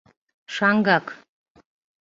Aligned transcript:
Шаҥгак... 0.53 1.05